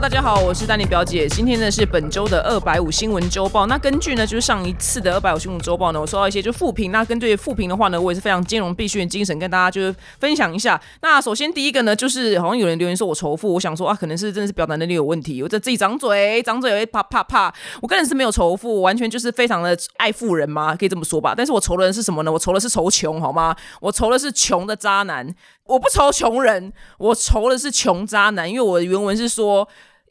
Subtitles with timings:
[0.00, 1.26] 大家好，我是丹尼表姐。
[1.28, 3.66] 今天呢是本周的二百五新闻周报。
[3.66, 6.92] 那根据呢就是上一次的二百五新闻周报呢，我收到一些就复评。
[6.92, 10.80] 那根据复评的话呢，我也是非常兼容必须的精神跟大家就是分享一下。
[11.02, 17.52] 那首先第一个呢，就是好像有人留言说我仇富，我想说啊，可能是真的是表达能力有问题，我在自己长嘴，长嘴会啪啪啪。
[17.82, 21.34] 我个人是没有仇富，完全就是非常的爱富人嘛，可以这么说吧。
[21.36, 22.30] 但是我仇的人是什么呢？
[22.30, 23.56] 我仇的是仇穷，好吗？
[23.80, 25.34] 我仇的是穷的渣男。
[25.64, 29.68] 我不仇穷人，我仇的是穷渣男，因为我的原文是说，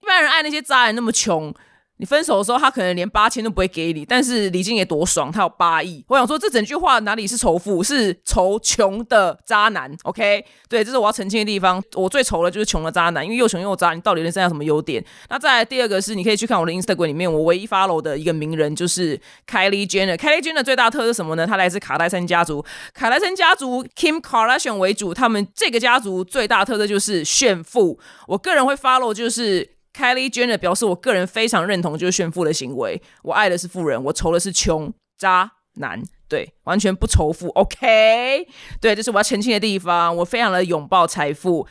[0.07, 1.53] 一般人爱那些渣男那么穷。
[1.99, 6.05] 你分手的时候，他可能连八千都不会给你，但是李静也多爽，他有八亿。
[6.07, 9.91] 我想说，这整句话哪里是仇富，是仇穷的渣男。
[10.03, 11.83] OK，对，这是我要澄清的地方。
[11.95, 15.03] 我最仇的就是穷的渣男，因为又穷又渣，你到底能剩下什么优点？
[15.29, 20.15] 那再来第二个是，你可以去看我的 Instagram 里面，我唯一 follow 的一个名人就是 Kylie Jenner。
[20.15, 21.47] Kylie Jenner 最大特色是什么呢？
[21.47, 27.99] 她来自卡戴珊家族，卡戴珊家族 Kim Kardashian 为主，他们这个家族最大特色就是炫富。
[28.27, 29.76] 我个人会 follow 就是。
[29.97, 33.01] Kylie Jenner 表示，我个人非常认同就是炫富的行为。
[33.23, 37.47] 我爱的是富人，我仇的是穷渣男，对，完全不仇富。
[37.49, 38.47] OK，
[38.79, 40.15] 对，这是我要澄清的地方。
[40.17, 41.65] 我非常的拥抱财富。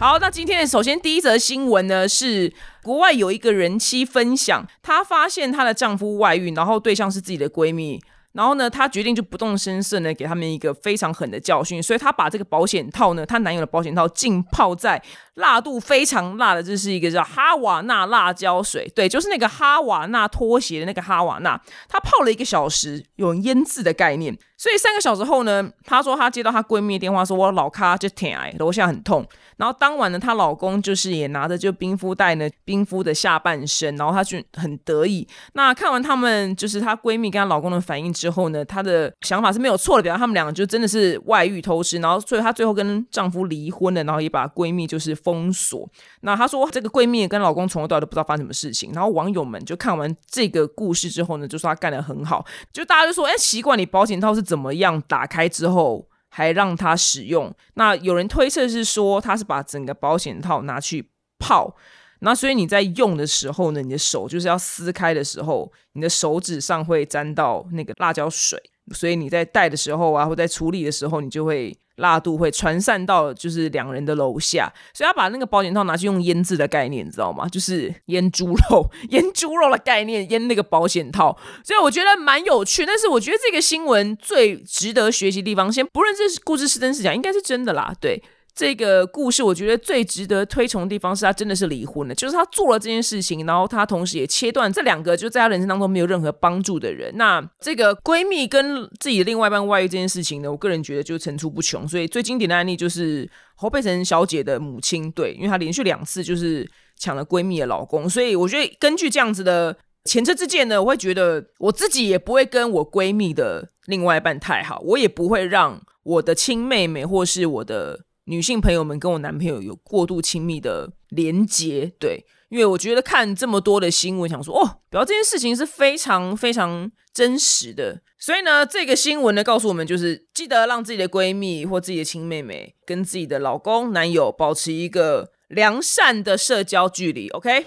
[0.00, 8.02] 好，那今天首先第一则新闻呢，是国外有一个人妻分享，她发现她的丈夫外遇，然后对象是自己的闺蜜。
[8.34, 11.82] 然后呢，她决定就不动声色呢，给他们一个非常狠的教训。
[11.82, 15.02] 所以她把这个保险套呢，她男友的保险套浸泡在
[15.34, 21.60] 辣度非常辣的，这是一个叫哈瓦那辣椒水，对，就是那个哈瓦那拖鞋的那个哈瓦那。
[21.88, 24.36] 她泡了一个小时，有腌制的概念。
[24.56, 29.26] 所以三个小时后呢，她说她接到她闺蜜的电话，说我老咖就疼哎，楼下很痛。
[29.56, 35.26] 然后当晚呢，她老公就是也拿着就冰敷袋呢，冰敷的下半身，然后她就很得意。
[35.54, 41.98] 那看完他们就是她闺蜜跟她老公的反应之后呢，她的想法是没有错的，表示他们两个就真的是外遇偷吃。
[41.98, 45.90] 然后所以她最后跟丈夫离婚了，然后也把闺蜜就是封锁。
[46.20, 48.92] 那她说这个闺蜜跟老公从头到尾都不知道发生什么事情。
[48.92, 56.08] 然后网友们就看完这个故事之后呢，就说她干得很好，就大家就说哎，奇怪，你保险套是怎么样打开之后？
[56.36, 61.08] 还让他使用，那有人推测是说他是把整个保险套拿去
[61.38, 61.76] 泡，
[62.22, 68.60] 那所以你在用的时候呢，你的手就是要撕开的时候，你的手指上会沾到那个辣椒水。
[68.92, 74.72] 所以你在戴的时候啊，或在处理的时候，你就会辣度会传散到就是两人的楼下。
[74.92, 77.48] 所以他把那个保险套拿去用腌制的概念，你知道吗？
[77.48, 81.36] 就是腌猪肉、 腌猪肉的概念，腌那个保险套。
[81.64, 82.84] 所以我觉得蛮有趣。
[82.84, 87.92] 但是我觉得这个新闻最值得学习地方，先不论这是故事是真是假，应该是真的啦。
[88.00, 88.22] 对。
[88.54, 97.12] 这个故事，我觉得最值得推崇的地方是他真的是离婚了，就是他做了这件事情，然后他同时也切断这两个就在他人生当中没有任何帮助的人。
[97.16, 101.86] 那这个闺蜜跟自己的另外一半外遇这件事情呢，我个人觉得就层出不穷。
[101.88, 118.04] 所以最经典的案例就是侯佩岑小姐的母亲，对，因为她连续两次就是抢了闺蜜的老公，所以我觉得根据这样子的前车之鉴呢，我会觉得我自己也不会跟我闺蜜的另外一半太好，我也不会让我的亲妹妹或是我的。
[118.26, 137.66] 女性朋友们跟我男朋友有过度亲密的连接，对，因为我觉得看这么多的新闻，想说哦，表这件事情是非常非常真实的，所以呢，这个新闻呢告诉我们，就是记得让自己的闺蜜或自己的亲妹妹跟自己的老公、男友保持一个良善的社交距离，OK。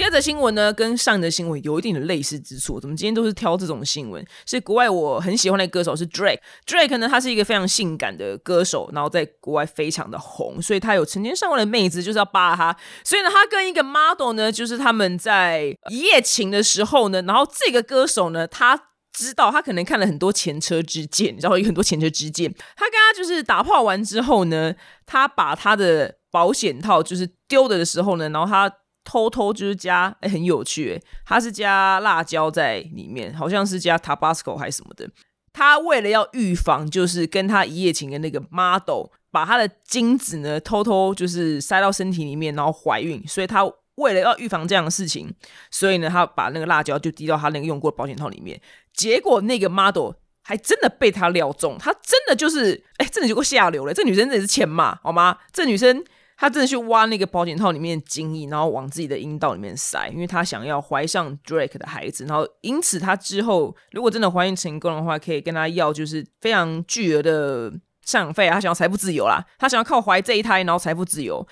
[0.00, 2.80] 第二则新闻呢，跟上一则新闻有一定的类似之处。
[2.80, 4.26] 怎么今天都是挑这种新闻？
[4.46, 6.38] 是国外我很喜欢的歌手是 Drake。
[6.66, 12.74] Drake 呢，他是一个非常性感的歌手，然后在国外非常的红，所以他有成千上万的妹子就是要扒他。
[13.04, 22.50] 所以呢，他跟一个 model 呢，就是他们在一夜情的时候呢，然后这个歌手呢，他知道他可能看了很多前车之鉴，然后有很多前车之鉴。
[22.74, 24.74] 他跟他就是打炮完之后呢，
[25.04, 28.76] 他把他的保险套就是丢的的时候呢，然后他。
[29.04, 35.08] 偷偷就是加，哎，很有趣，哎，他是加辣椒在里面，好像是加 Tabasco 还是什么的。
[35.52, 43.64] 他为了要预防，就是跟他一夜情的那个 model 把他的精子呢偷偷就是塞到身体里面，然后怀孕，所以他
[43.96, 45.32] 为了要预防这样的事情，
[45.70, 48.60] 所以呢，他把那个辣椒就滴到他那个用过的保险套里面。
[48.92, 50.12] 结果那个 model
[50.42, 53.92] 还真的被他料中，他真的就是，哎，真的就够下流了。
[53.92, 55.38] 这女生真的是欠骂，好吗？
[55.52, 56.04] 这女生。
[56.40, 62.24] 他真的去挖那个保险套里面的精液，然后往自己的阴道里面塞，因为他想要怀上 Drake 的孩子。
[62.24, 67.70] 然后因此他之后如果真的怀孕成功的话，可以跟他要就是非常巨额的
[68.06, 68.48] 赡养费。
[68.48, 71.46] 他想要财富自由啦，他想要靠怀这一胎，然后财富自由。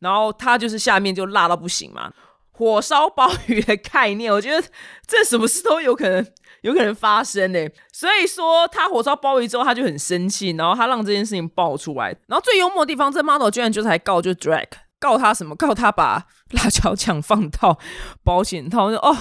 [0.00, 2.12] 然后他就是下面就辣到不行嘛，
[2.52, 4.30] 火烧鲍鱼的概念。
[4.30, 4.62] 我觉得
[5.06, 6.22] 这什么事都有可能
[6.64, 7.58] 有可能发生呢。
[7.92, 12.08] 所以说他火烧鲍鱼之后，他就很生气，然后他让这件事情爆出来。
[12.26, 14.66] 然后最幽默的地方，这 model 居然就是还告就 drag
[14.98, 15.54] 告他什么？
[15.54, 17.78] 告他把辣椒酱放到
[18.24, 19.16] 保险套哦。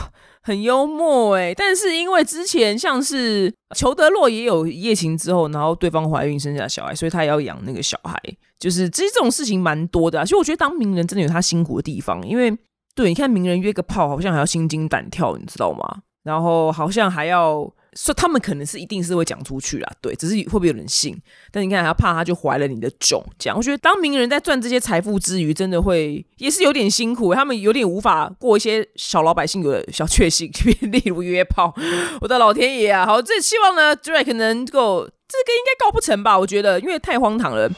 [0.46, 8.20] 很幽默哎，但是因为之前像是裘德洛也有一夜情之后，然后对方怀孕生下小孩，所以他也要养那个小孩，
[8.60, 10.22] 就是其实这种事情蛮多的。
[10.26, 12.54] 其实我觉得当名人真的有他辛苦的地方，因为
[12.94, 16.02] 对你看名人约个炮，好像还要心惊胆跳，你知道吗？
[16.24, 17.72] 然后好像还要。
[17.96, 21.16] 说他们可能是一定是会讲出去啦，对，只是会不会有人信？
[21.52, 30.52] 但你看，他怕他就怀了你的种，这样我觉得当名人在赚这些财富之余，真的会也是有点辛苦，他们有点无法过一些小老百姓有的小确幸，
[30.92, 31.72] 例如约炮。
[32.20, 33.06] 我的老天爷啊！
[33.06, 36.40] 好，这希望呢，Drake 能够这个应该告不成吧？
[36.40, 37.70] 我觉得，因为太荒唐了。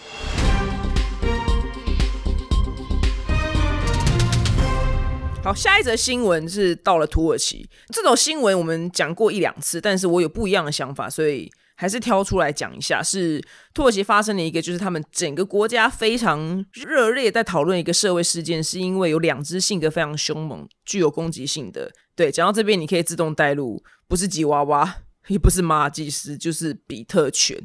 [5.45, 7.69] 好，下一则新闻是到了土耳其。
[7.93, 13.03] 这种新闻我们讲过一两次，但是我有不一样的想法，所以还是挑出来讲一下。
[13.03, 13.39] 是
[13.71, 21.91] 土耳其发生了一个，就是他们整个国家非常热烈在讨论一个社会事件，是因为有两只性格非常凶猛、具有攻击性的。
[22.15, 24.95] 对，讲到这边你可以自动带入，不是吉娃娃，
[25.27, 27.63] 也不是马尔济斯，就是比特犬。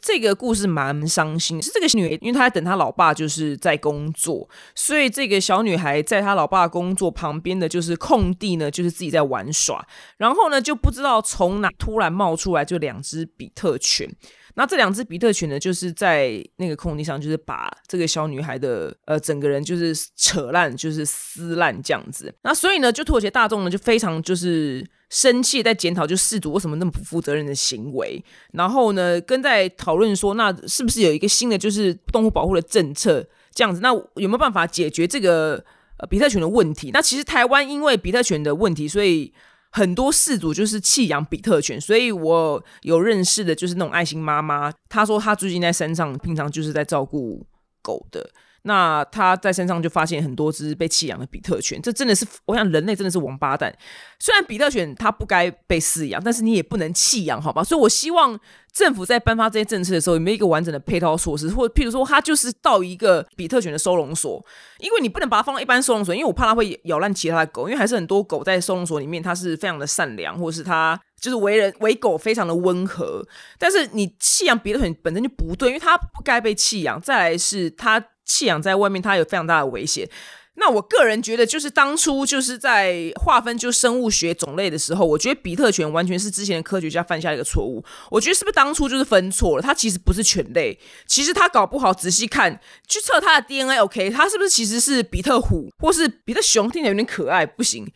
[0.00, 9.86] 这个故事蛮伤心，是这个女，因为她在等她老爸，就是在工作，所以这个小女孩在她老爸工作旁边的就是空地呢，就是自己在玩耍，
[10.16, 14.08] 然后呢就不知道从哪突然冒出来就两只比特犬。
[14.54, 22.34] 那这两只比特犬呢，就是在那个空地上，就是把这个小女孩的呃整个人就是扯烂，就是撕烂这样子。
[22.42, 28.24] 那所以呢，就土耳其大众呢就非常就是生气，在检讨就事主为什么那么不负责任的行为。
[28.54, 33.24] 然后呢，跟在讨论说，那是不是有一个新的就是动物保护的政策
[33.54, 33.80] 这样子？
[33.82, 35.62] 那有没有办法解决这个
[35.98, 36.90] 呃比特犬的问题？
[36.92, 39.32] 那其实台湾因为比特犬的问题，所以。
[39.74, 44.70] 很多饲主就是弃养比特犬，所以我有认识的，就是那种爱心妈妈。
[44.90, 47.42] 她说她最近在山上，平常就是在照顾
[47.80, 48.30] 狗的。
[48.64, 53.74] 那他在身上就发现很多只被弃养的比特犬，这真的是我想人类真的是王八蛋。
[54.20, 57.64] 虽然比特犬它不该被饲养，但是你也不能弃养，好吧？
[57.64, 58.38] 所以我希望
[58.72, 64.44] 政府在颁发这些政策的时候，有没有一个完整的配套措施，或譬如说，它就是到一个比特犬的收容所，
[64.78, 73.26] 因为你不能把它放到一般收容所，因为我怕它会咬烂其他的狗，因为还是很多狗在收容所里面，它是非常的善良，或者是它就是为人为狗非常的温和。
[73.58, 77.00] 但是你弃养比特犬本身就不对，因为它不该被弃养。
[77.00, 78.02] 再来是它。
[78.24, 80.08] 弃养在外面，它有非常大的危险。
[80.56, 87.82] 那我个人觉得，就是当初就是在划分就生物学种类的时候，我觉得比特犬完全是之前的科学家犯下一个错误。
[88.10, 89.62] 我觉得是不是当初就是分错了？
[89.62, 96.70] 它其实不是犬类，其实它搞不好仔细看去测它的 DNA，OK，它是不是其实是比特虎或是比特熊？
[96.70, 97.90] 听起来有点可爱，不行，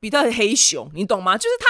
[0.00, 1.38] 比特黑熊，你懂吗？
[1.38, 1.66] 就是它，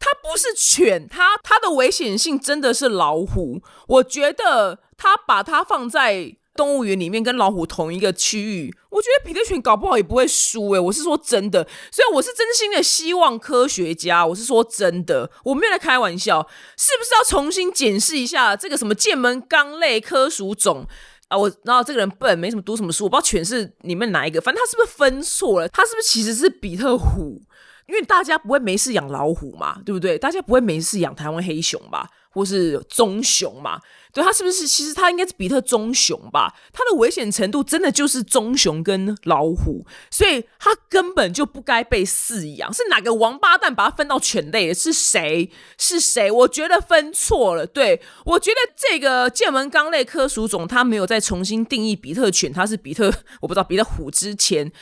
[0.00, 3.62] 它不是犬，它它的危险性真的是老虎。
[3.86, 6.34] 我觉得它把它放在。
[6.56, 20.86] 动物园里面跟老虎同一个区域，我觉得比特犬搞不好也不会输诶，我是说真的，所以我是真心的希望科学家，我是说真的，我没有在开玩笑，是不是要重新检视一下这个什么剑门纲类科属种
[21.28, 21.36] 啊？
[21.36, 25.68] 我然后这个人笨，没什么读什么书，我不知道犬是里面哪一个，反正他是不是分错了？
[25.68, 27.42] 他是不是其实是比特虎？
[27.86, 30.18] 因为大家不会没事养老虎嘛，对不对？
[30.18, 32.08] 大家不会没事养台湾黑熊吧？
[32.30, 33.80] 或是棕熊嘛？
[34.12, 34.66] 对，它是不是？
[34.66, 36.52] 其实它应该是比特棕熊吧？
[36.72, 42.72] 它的危险程度真的就是棕熊跟老虎，所以它根本就不该被饲养。
[42.72, 44.74] 是哪个王八蛋把它分到犬类？
[44.74, 45.48] 是谁？
[45.78, 46.28] 是谁？
[46.28, 47.64] 我觉得分错了。
[47.64, 54.72] 对我觉得这个剑门纲类科属种，它没有再重新定义比特犬，它是比特， 我不知道比特虎之前。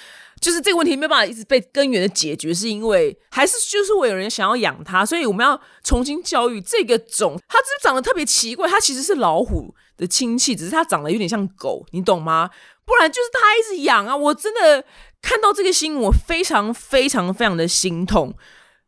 [0.43, 7.41] 就是这个问题没办法一直被根源的解决，是因为还是就是会有人想要养它，所以我们要重新教育这个种。
[7.49, 12.51] 它只是长得特别奇怪，它其实是老虎的亲戚，只是它长得有点像狗，你懂吗？
[12.85, 14.17] 不然就是它一直养啊！
[14.17, 14.85] 我真的
[15.23, 18.35] 看到这个新闻，我非常非常非常的心痛。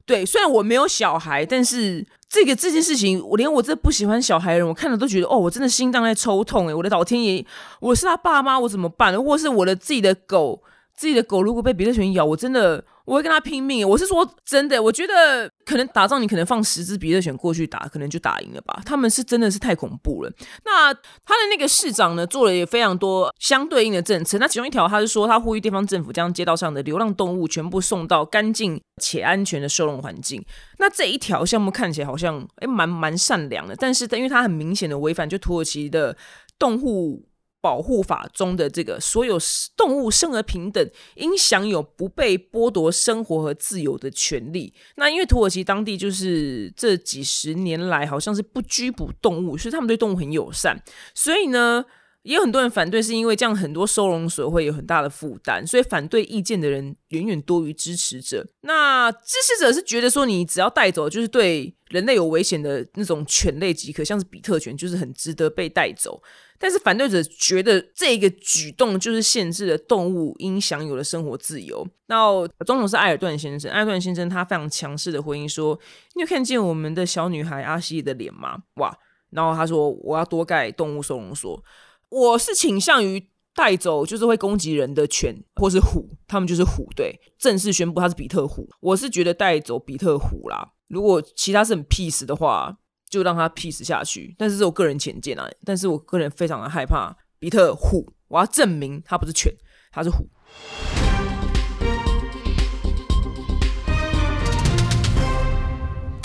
[0.05, 7.47] 对，虽然我没有小孩，但是这个这件事情，我连我这不喜欢小孩的人，我看了都觉得哦，我真的心脏在抽痛诶，我的老天爷，
[7.79, 9.23] 我是他爸妈，我怎么办？
[9.23, 10.65] 或是我的自己的狗。
[10.97, 13.87] 自己的狗如果被比特犬咬，我真的我会跟他拼命。
[13.89, 18.81] 我是说真的，我觉得可能打仗你可能放十只比特犬过去打，可能就打赢了吧。
[18.87, 20.33] 他们是真的是太恐怖了。
[20.65, 21.01] 那他
[21.35, 24.39] 的那个市长呢，做了也非常多相对应的政策。
[24.39, 30.45] 那其中一条，他是说他呼吁地方政府将街道上的流浪动物全部送到干净且安全的收容环境。
[30.79, 36.17] 那这一条项目看起来好像诶蛮蛮善良的，但是因为它很明显的违反就土耳其的
[36.59, 37.27] 动物。
[37.65, 39.39] 保护法中的这个所有
[39.75, 44.75] 动物生而平等，应享有不被剥夺生活和自由的权利。
[44.97, 50.83] 那因为土耳其当地就是这几十年来好像是不拘捕动物，所以他们对动物很友善，
[51.15, 51.87] 所以呢。
[52.25, 58.47] 也有很多人反对，是因为这样很多收容所会有很大的负担，所以反对意见的人远远多于支持者。
[58.63, 66.23] 那支持者是觉得说，你只要带走就是对人类有危险的那种犬类即可，像是比特犬就是很值得被带走。
[66.59, 71.87] 但是反对者觉得这个举动就是限制了动物应享有的生活自由。
[72.07, 72.17] 那
[72.65, 75.79] 总统是埃尔顿先生，埃尔顿先生他非常强势的回应说
[76.17, 78.97] ：“你有看见我们的小女孩阿西的脸吗？”哇！
[79.31, 81.63] 然后他说：“我要多盖动物收容所。”
[82.11, 86.89] 我是倾向于带走就是会攻击人的犬或是虎，他们就是虎。
[86.95, 88.69] 对，正式宣布他是比特虎。
[88.81, 90.73] 我是觉得带走比特虎啦。
[90.89, 92.77] 如果其他是很 peace 的话，
[93.09, 94.35] 就让他 peace 下去。
[94.39, 95.49] 但是是我个人浅见啊。
[95.65, 98.13] 但是我个人非常的害怕比特虎。
[98.29, 99.53] 我要证明它不是犬，
[99.91, 100.29] 它是虎。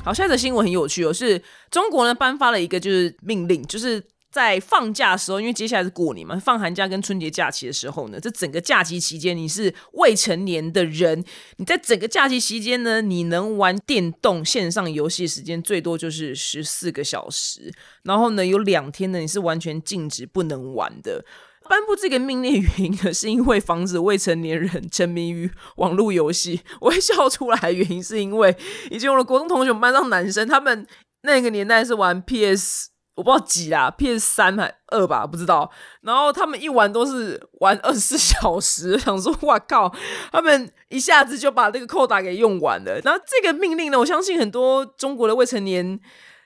[0.03, 4.03] 好，下一则新闻很有趣哦，是中国呢颁发了一个就是命令，就是。
[4.31, 11.23] 在放假的时候，因为接下来是过年嘛，放寒假跟春节假期的时候呢，这整个假期期间，你是未成年的人，
[11.57, 21.25] 你在整个假期期间呢，你能玩电动线上游戏时间最多就是十四个小时，然后呢，有两天呢，你是完全禁止不能玩的。
[21.67, 26.61] 颁布这个命令原因呢，是因为防止未成年人沉迷于网络游戏。
[26.81, 28.55] 我会笑出来原因是因为
[28.89, 30.87] 以前我的国中同学我们班上男生，他们
[31.21, 32.89] 那个年代是玩 PS。
[33.19, 35.69] 我不知道几啦，PS 三还二吧，不知道。
[36.01, 39.93] 然后他们一玩都是玩二十四小时， 想说哇靠，
[40.31, 42.99] 他们一下子就把这个扣打给用完了。
[43.03, 45.99] 然后这个命令呢，我相信很多中国的未成年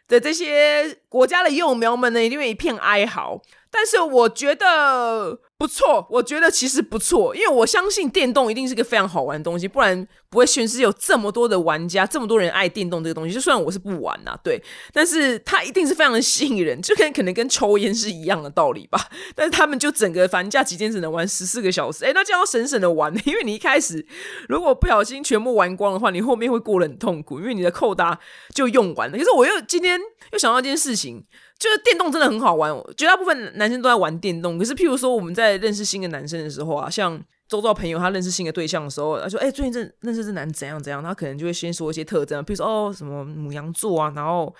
[0.08, 3.40] 的这些国家的幼苗们呢，一定会一片哀嚎。
[3.70, 13.34] 但是我觉得不错，我觉得其实不错，因为我相信电动一定是个非常好玩的东西，不然不会全世界有这么多的玩家，这么多人爱电动这个东西。
[13.34, 14.60] 就算我是不玩呐，对，
[14.92, 19.00] 但是它一定是非常的吸引人，就跟可能跟抽烟是一样的道理吧。
[19.36, 24.04] 但是他们就整个寒假期间只能玩十四个小时，哎，那就要省省的玩，因为你一开始
[24.50, 28.20] 如果不小心全部玩光的话，你后面会过得很痛苦，因为你的扣搭
[28.56, 29.18] 就用完了。
[29.18, 30.00] 可是我又今天
[30.32, 31.24] 又想到一件事情。
[31.60, 34.58] 就是电动真的很好玩，绝大部分男生都在玩电动。
[34.58, 44.54] 可是，譬如说我们在认识新的男生的时候啊，像周遭朋友他认识新的对象的时候，他说：“哎，最近这认识这男怎样怎样。”他可能就会先说一些特征，譬如说哦，什么母羊座啊，然后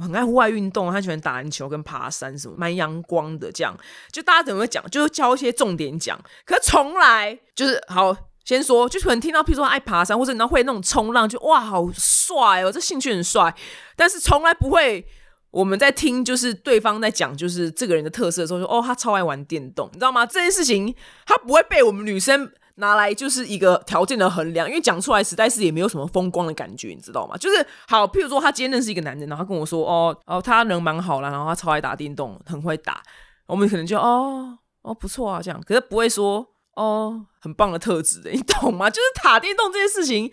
[0.00, 3.52] 很爱户外运动，他喜欢打篮球跟爬山，什么蛮阳光的。
[3.52, 3.76] 这样
[4.12, 6.18] 就大家怎么会讲，就是教一些重点讲。
[6.46, 13.54] 可从来就是好先说，就可能听到譬如说爱爬山，或者你会那种冲浪，就哇好帅哦，这兴趣很帅，
[13.96, 15.06] 但是从来不会。
[15.50, 20.26] 我们在听，就是对方在讲，就是这个人的特色的时候，说哦，他超爱玩电动，你知道吗？
[20.26, 27.34] 这件事情他不会被我们女生拿来就是一个条件的衡量，因为讲出来实在是也没有什么风光的感觉，你知道吗？
[27.38, 33.02] 就是好，譬如说他今天认识一个男人，然后他跟我说哦哦，他人蛮好了，然后他超爱打电动，很会打，
[33.46, 38.90] 我们可能就哦哦不错啊这样，可是不会说哦很棒的特质的，你懂吗？
[38.90, 40.30] 就是打电动这件事情，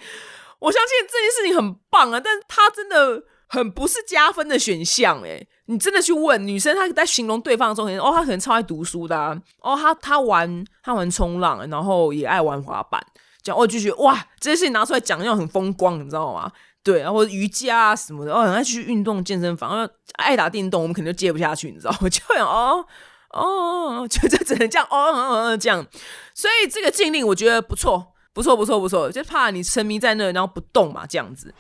[0.60, 3.24] 我相信这件事情很棒啊，但是他真的。
[3.48, 9.18] 很不是加分的选项哎，你真的去问女生，她在形容对方的时候，哦，她可能超爱读书的，
[9.62, 13.04] 哦，她她玩她玩冲浪，然后也爱玩滑板，
[13.44, 16.52] 讲哦就觉得哇，这些事情拿出来讲要很风光，你知道吗？
[16.84, 21.98] 对，然后瑜伽啊什么的，哦，很爱去运动健身房，爱打电动，我们肯定接不下去，你知道吗？
[22.10, 22.86] 就想哦
[23.32, 25.86] 哦，就这只能这样哦哦哦这样，
[26.34, 31.54] 所以这个禁令我觉得不错，不错，不错，不错，就怕你沉迷在那，然后不动嘛，这样子。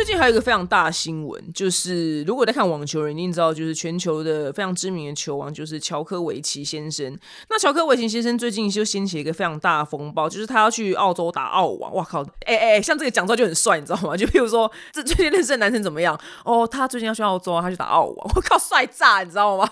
[0.00, 7.14] 最近还有一个非常大的新闻，就是如果在看网球，人一定知道，就是全球的非常知名的球王，就是乔科维奇先生。
[7.50, 11.94] 那乔科维奇先生最近就掀起一个非常大的风暴，就是他要去澳洲打澳网。
[11.94, 12.22] 哇靠！
[12.46, 14.16] 哎哎，像这个讲出来就很帅，你知道吗？
[14.16, 16.18] 就比如说，这最近认识的男生怎么样？
[16.46, 18.16] 哦，他最近要去澳洲，他去打澳网。
[18.34, 19.70] 我靠，帅炸，你知道吗？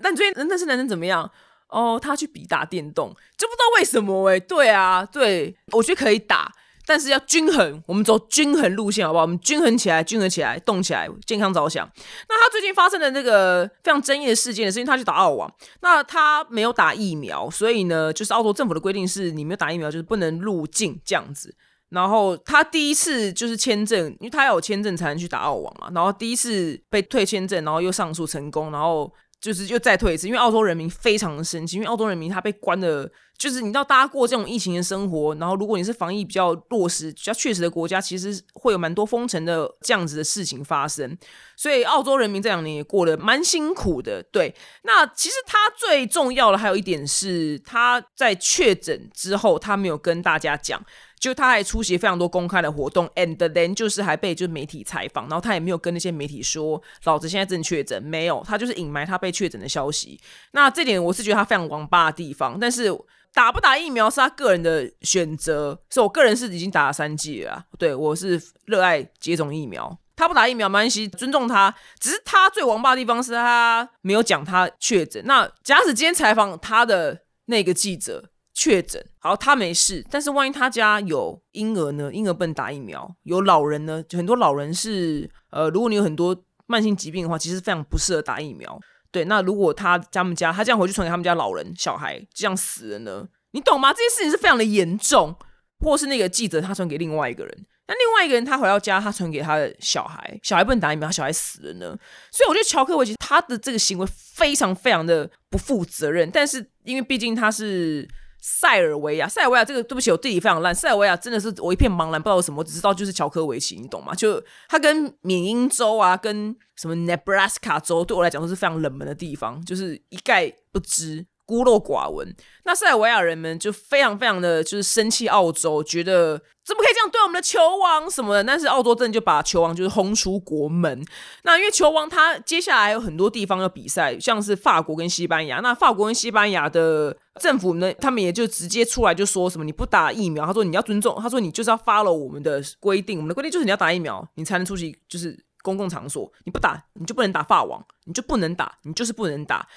[0.00, 1.30] 那你最近认识男生怎么样？
[1.68, 4.40] 哦，他去比打电动，就不知道为什么哎。
[4.40, 6.50] 对啊，对我觉得可以打。
[6.86, 9.22] 但是要均衡，我们走均衡路线，好不好？
[9.22, 11.86] 我们均衡起来，均衡起来，动起来，健康着想。
[12.28, 21.54] 那他最近发生的那个非常争议的事件，是因为他去打澳网，那他没有打疫苗，所以呢，就是澳洲政府的规定是，你没有打疫苗就是不能入境这样子。
[21.88, 25.90] 然后他第一次就是签证，因为他要有签证才能去打澳网嘛。
[25.92, 29.12] 然后第一次被退签证，然后又上诉成功，然后。
[29.46, 33.10] 就是又再退一次，因为澳洲人民非常的生气，因为澳洲人民他被关的。
[33.38, 41.14] 就是你知道，大家过这种疫情的生活，然后如果你是防疫比较落实、比较确实的国家，其实会有蛮多封城的这样子的事情发生。
[41.54, 44.22] 所以澳洲人民这两年也过得蛮辛苦的。
[44.32, 50.82] 对，那其实他最重要的还有一点是，他在确诊之后，他没有跟大家讲，
[51.18, 60.20] 就他还出席非常多公开的活动，and then 就是还被就是媒体采访，然后他也没有跟那些媒体说老子现在正确诊，没有，他就是隐瞒他被确诊的消息。
[60.52, 62.96] 那这点我是觉得他非常王八的地方，但是。
[63.34, 67.66] 打不打疫苗是他个人的选择，是我个人是已经打了三剂了。
[67.78, 71.74] 对我是热爱接种疫苗，他不打疫苗没关系，尊重他。
[72.00, 75.22] 只是他最王霸的地方是他没有讲他确诊。
[75.26, 82.10] 那假使今天采访他的那个记者确诊，好，他没事，但是万一他家有婴儿呢？
[82.10, 84.02] 婴儿不能打疫苗，有老人呢？
[84.08, 86.34] 就很多老人是呃，如果你有很多
[86.64, 88.80] 慢性疾病的话，其实非常不适合打疫苗。
[89.10, 93.28] 对，那如果他他们家他这样回去传给他们家老人小孩这样死了呢？
[93.50, 93.92] 你懂吗？
[93.92, 95.36] 这件事情是非常的严重，
[95.80, 101.94] 或是那个记者他传给另外一个人，那另外一个人他回到家他传给他的小孩，小孩不能打疫苗，小孩死了呢？
[102.32, 108.08] 所以我觉得乔克维奇他的这个行为非常非常的不负责任，但是因为毕竟他是。
[108.48, 110.72] 塞尔维亚，塞尔维亚这个对不起，我地理非常烂。
[110.72, 114.14] 塞尔维亚真的是我一片茫然，不知道什么，只知道就是乔科维奇，你懂吗？
[114.14, 121.26] 就它跟缅因州啊，跟什么 Nebraska 州，对我来讲都是非常冷门的地方，就是一概不知。
[121.46, 122.34] 孤陋寡闻，
[122.64, 131.00] 那塞尔维亚人们就非常非常的就是生气，澳洲觉得怎么可以这样对我们的球王什么的，但是澳洲真的就把球王就是轰出国门。
[131.44, 149.68] 那因为球王他接下来有很多地方要比赛，像是法国跟西班牙，那法国跟西班牙的政府呢，他们也就直接出来就说什么你不打疫苗，他说你要尊重，他说你就是要 follow 我们的规定，我们的规定就是你要打疫苗，你才能出席就是公共场所，你不打你就不能打法网，你就不能打，你就是不能打。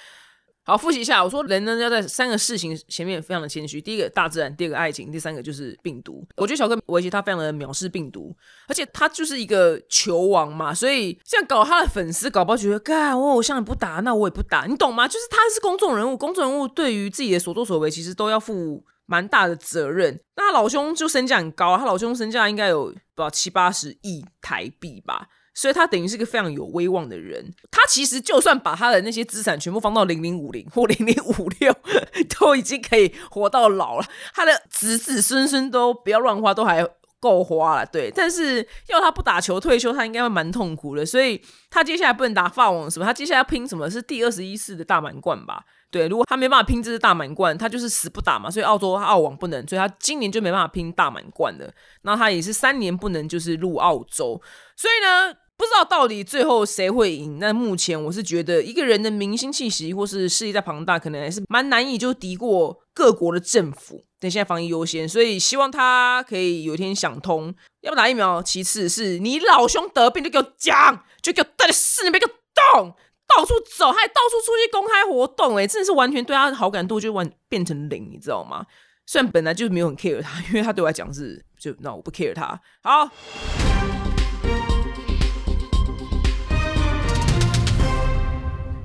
[0.62, 1.24] 好，复习一下。
[1.24, 3.80] 我说人呢要在三个事情前面非常的谦虚。
[3.80, 6.24] 第一个大自然，第二个爱情，第三个就是病毒。
[6.36, 8.36] 我觉得小哥维奇他非常的藐视病毒，
[8.68, 15.08] 而且他就是一个球王嘛，所以这样搞他的粉丝搞不好觉得，干我偶像你不打，那我也不打，你懂吗？
[15.08, 20.20] 就是他是公众人物，公众人物对于自己的所作所为其实都要负蛮大的责任。
[20.36, 25.26] 那他老兄就身价很高，他老兄身价应该有不知道七八十亿台币吧。
[25.54, 27.52] 所以他等于是个非常有威望的人。
[27.70, 31.74] 他其实就算把他的那些资产全部放到零零五零或零零五六，
[32.38, 34.06] 都已经可以活到老了。
[34.34, 36.86] 他的子子孙孙都不要乱花，都还
[37.18, 37.86] 够花了。
[37.86, 41.04] 对，但是要他不打球退休，他应该会蛮痛苦的。
[41.04, 45.64] 所以他接下来不能打法网什么，他接下来要拼什么是第二十一次的大满贯吧？
[45.90, 48.50] 对，如果他没办法拼这次大满贯，他就是死不打嘛。
[48.50, 51.72] 所以澳洲澳网不能，所以他今年就没办法拼大满贯的。
[52.02, 54.40] 那他也是三年不能就是入澳洲。
[54.76, 55.34] 所以呢？
[55.60, 57.38] 不知道到底最后谁会赢。
[57.38, 64.02] 那目前我是觉得一个人的明星气息或是势力再庞大，可能还是蛮难以就敌过各国的政府。
[64.18, 68.42] 等现在防疫优先，所以希望他可以有一天想通，要不打疫苗。
[68.42, 72.32] 其次是你老兄得病就给我讲，就给我待在室内，别给我
[72.72, 72.94] 动，
[73.36, 78.66] 到处走，还到处出去公开活动，哎，真的是完全对他的好感度就完变成零，你知道吗？
[79.06, 82.60] 虽然本来就没有很 care 他，因为他对我来讲是就那我不 care 他。
[82.82, 83.10] 好。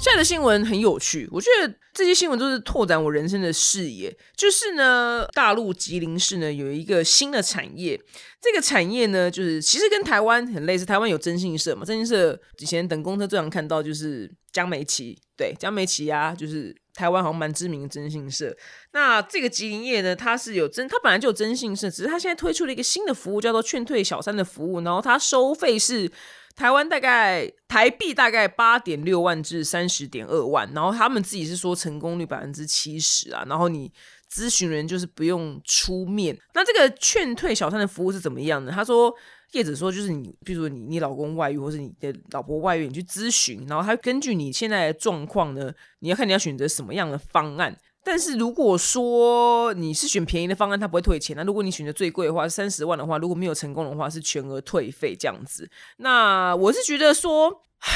[0.05, 4.15] 现在的新闻很有趣，我觉得这些新闻都是拓展我人生的视野。
[4.37, 7.99] 就是呢，大陆吉林市呢有一个新的产业，
[8.39, 18.55] 这个产业呢就是其实跟台湾很类似，台湾有征信社嘛，征信社以前等公车最常看到就是江美琪，对，江美琪啊，就是台湾好像蛮知名的征信社。
[18.93, 26.11] 那这个吉林业呢，它是有征，它本来就有征信社，只是它现在推出了一个新的服务，叫做劝退小三的服务，然后它收费是。
[26.55, 33.91] 台湾大概台币大概八点六万至三十点二万，然后他们自己是说成功率百分之七十啊，然后你
[34.31, 36.37] 咨询人就是不用出面。
[36.53, 38.71] 那这个劝退小三的服务是怎么样呢？
[38.71, 39.13] 他说
[39.51, 47.77] 业者说就是你，比如说你你老公外遇或是你的老婆外遇，你去咨询，然后他根据你现在的状况呢，你要看你要选择什么样的方案。
[48.05, 51.35] 但是如果说你是选便宜的方案，他不会退钱。
[51.35, 55.67] 那如果你选择最贵的话，三十万的话，如果没有成功的话，是全额退费这样子。
[55.97, 57.89] 那我是觉得说，唉，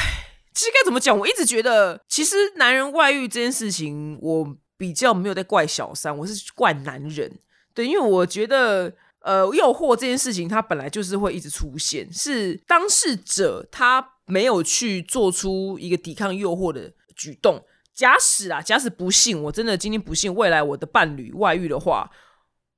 [0.52, 1.16] 其实该怎么讲？
[1.16, 7.38] 我一直觉得，其实男人外遇这件事情，我比较没有在怪小三，我是怪男人。
[7.72, 17.62] 对，因为我觉得，呃，诱惑这件事情，它本来就是会一直出现，是当事者他没有去做出一个抵抗诱惑的举动。
[17.94, 22.10] 假使啊，假使不幸，我真的今天不幸，未来我的伴侣外遇的话，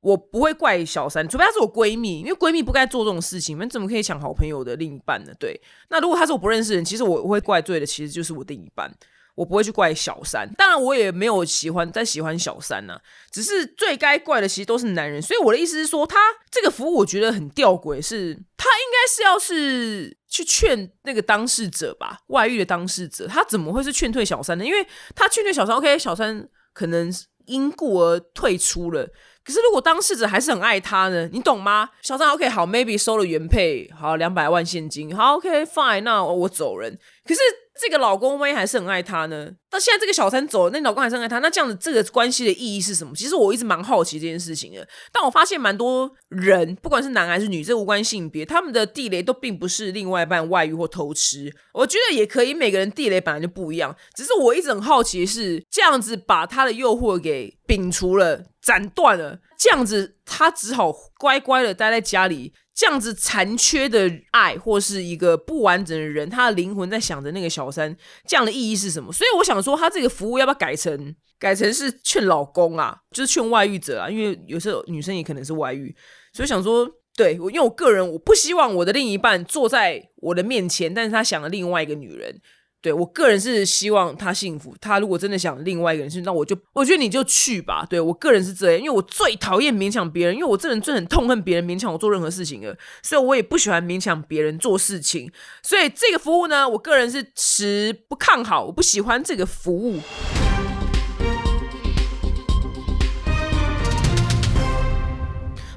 [0.01, 3.55] 我不会怪小三，除非她是我闺蜜，因为闺蜜不该做这种事情。
[3.55, 5.33] 你们怎么可以抢好朋友的另一半呢？
[5.39, 8.93] 对，那如果她是我不认识的人，其实我会怪罪的，其实就是我另一半。
[9.35, 10.49] 我不会去怪小三。
[10.57, 12.99] 当然，我也没有喜欢在喜欢小三呢，
[13.31, 15.21] 只是最该怪的其实都是男人。
[15.23, 16.19] 所以我的意思是说，他
[16.51, 24.65] 这个服务我觉得很吊诡，是他应该是要是去劝那个当事者吧，外遇的当事者，他怎么会是劝退小三呢？
[24.65, 27.11] 因为他劝退小三，OK，小三可能
[27.47, 29.09] 因故而退出了。
[29.45, 31.27] 可是，如果当事者还是很爱他呢？
[31.33, 31.89] 你懂吗？
[32.03, 36.99] 小三 OK 好，maybe 收了原配，好两百万现金，好 OK fine，那我走人。
[37.25, 37.41] 可是。
[37.75, 39.57] 这个老公万一还是很爱她呢？
[39.73, 43.15] 那现在这个小三走了，那老公还伤害他，那这样子这个关系的意义是什么？
[43.17, 44.87] 其实我一直蛮好奇这件事情的。
[45.11, 51.51] 但我发现蛮多人，不管是男还是女，这无关性别，他们的地雷都并不是另外一半外遇或偷吃。
[51.73, 53.97] 我觉得也可以，每个人地雷本来就不一样。
[54.15, 62.53] 只是我一直很好奇是这样子把他的诱惑给摒除了、斩断了，这样子他只好乖乖的待在家里。
[62.75, 67.95] 这样子残缺的爱，或是一个不完整的人，他的灵魂在想着那个小三，
[68.27, 69.13] 这样的意义是什么？
[69.13, 74.09] 所以我想说，他这个服务要不要改成改成是劝老公啊，就是劝外遇者啊？
[74.09, 75.95] 因为有时候女生也可能是外遇，
[76.33, 82.41] 所以想说，对我，因为我个人我不希望我的另一半坐在我的面前，但是他想了另外一个女人。
[82.83, 84.75] 对我个人是希望他幸福。
[84.81, 87.87] 他如果真的想另外一个人，那我就我觉得你就去吧。
[87.89, 95.31] 对我个人是这样，因为我最讨厌勉强别人，因为我这人最很痛恨别人勉强我做任何事情的，所以我也不喜欢勉强别人做事情。
[95.63, 100.01] 所以这个服务呢，我个人是持不看好，我不喜欢这个服务。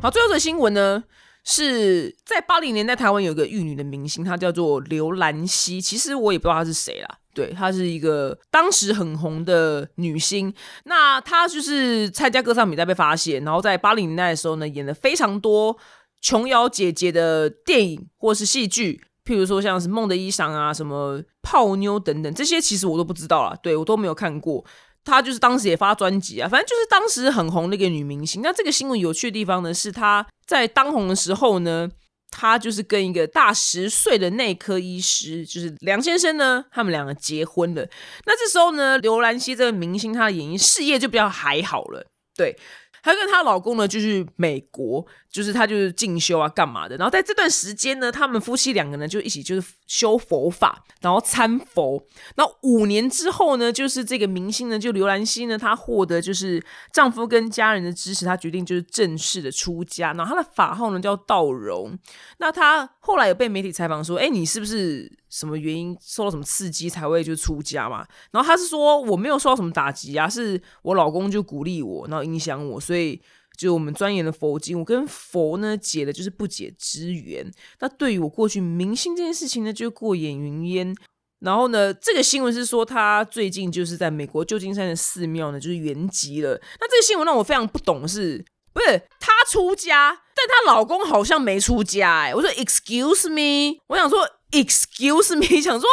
[0.02, 1.04] 好，最后的新闻呢？
[1.46, 5.80] 是在八零年代，台湾有个玉女的明星，她叫做刘兰希。
[5.80, 10.52] 其实我也不知道她是谁啦，对，她是一个当时很红的女星。
[10.86, 15.78] 那她就是参加歌唱比赛被发现，然后在八零年代的时候呢，演了非常多
[16.20, 24.66] 琼瑶姐姐的电影或是戏剧，譬如说像是《梦的衣裳》啊、什么泡妞等等，这些其实我都不知道啦，对我都没有看过。
[25.06, 28.42] 她就是当时也发专辑啊，反正就是当时很红的一个女明星。
[28.42, 31.90] 那这个新闻有趣的地方呢，是她在当红的时候呢，
[32.32, 37.88] 她就是跟一个大十岁的内科医师，就是梁先生呢，他们两个结婚了。
[38.26, 42.58] 那这时候呢，刘兰希这个明星，她的演艺事业就比较还好了，对。
[43.04, 46.96] 她跟她老公呢，就是美国，就是他就是进修啊，干嘛的？
[46.96, 52.02] 然后在这段时间呢，他们夫妻两个人就一起就是修佛法，然后参佛。
[52.38, 60.14] 那五年之后呢，就是这个明星呢，就刘兰希呢，她获得就是丈夫跟家人的支持，她决定就是正式的出家。
[60.14, 62.00] 然后她的法号呢叫道荣。
[62.38, 73.22] 那她后来有被媒体采访说：“哎，你是不是什么原因受到什么刺激才会就出家嘛？”然后她是说：“我没有受到什么打击啊，是我老公就鼓励我，然后影响我，所以。”
[73.58, 77.50] 就我们钻研的佛经，我跟佛呢解的就是不解之缘。
[77.80, 80.96] 那对于我过去明星这件事情呢，就过眼云烟。
[81.40, 86.60] 然后呢，这个新闻是说他最近就是在美国旧金山的寺庙呢，就是圆寂了。
[86.80, 92.22] 那这个新闻让我非常不懂，是不是他出家，但她老公好像没出家？
[92.22, 95.88] 哎，我说 Excuse me，我想说 Excuse me，想说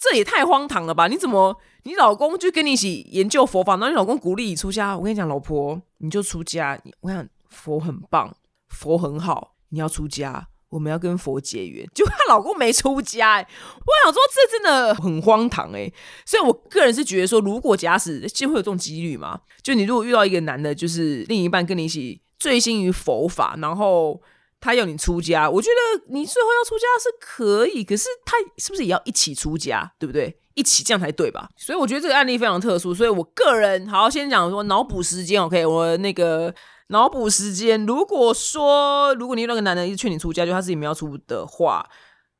[0.00, 1.06] 这也太荒唐了吧？
[1.06, 1.60] 你怎么？
[1.84, 4.96] 你老公就跟你一起研究佛法，然后你老公鼓励你出家。
[4.96, 6.78] 我跟你讲，老婆，你就出家。
[7.00, 8.34] 我想佛很棒，
[8.68, 11.88] 佛很好，你要出家，我们要跟佛结缘。
[11.94, 15.90] 就她老公没出家，我想说这真的很荒唐哎。
[16.26, 24.20] 所以我个人是觉得说，如果假使就会有这种几率嘛，就你如果遇到一个男的，就是另一半跟你一起醉心于佛法，然后
[24.60, 30.38] 他要你出家，我觉得你最后要出家是可以，可是他是不是也要一起出家，对不对？
[30.58, 31.48] 一起这样才对吧？
[31.56, 36.52] 所以我觉得这个案例非常特殊，所以我个人好先讲说脑补时间，OK，我那个
[36.88, 41.88] 脑补时间，如果说如果你那个男的一直劝你出家，就他自己没有出的话，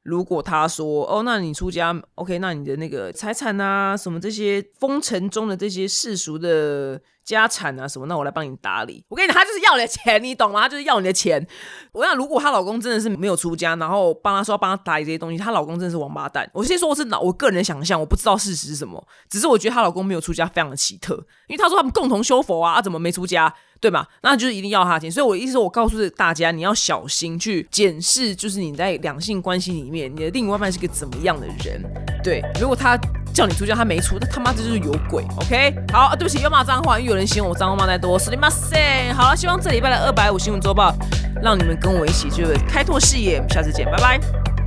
[0.03, 7.01] 如果他说哦，那你出家，OK，那你的那个财产啊，什么这些风尘中的这些世俗的。
[7.29, 8.07] 家产啊什么？
[8.07, 9.05] 那我来帮你打理。
[9.09, 10.63] 我跟你讲，她就是要你的钱，你懂吗？
[10.63, 11.47] 她就是要你的钱。
[11.93, 16.49] 我想，如果她老公真的是没有出家，然后帮她说帮她打理这些东西，她老公真的是王八蛋。
[16.55, 19.07] 我先说我是脑我个人的想象，我不知道事实是什么。
[19.29, 21.15] 只是我觉得她老公没有出家非常的奇特，
[21.49, 23.55] 因为她说他们共同修佛啊，啊怎么没出家？
[23.81, 24.07] 对吧？
[24.23, 25.11] 那就是一定要他钱。
[25.11, 31.83] 所以我意思说，我告诉大家，你要小心去检视，就是你在两性关系里面，你的另外一半是个怎么样的人。
[32.23, 32.99] 对，如果他。
[33.31, 35.73] 叫你出家，他没出，那他妈这就是有鬼，OK？
[35.93, 39.13] 好，对不起，又骂脏话，因为有人嫌我脏话骂太多，是你妈塞！
[39.13, 40.93] 好了，希望这礼拜的二百五新闻周报，
[41.41, 44.58] 让你们跟我一起就是开拓视野，我们下次见，拜拜。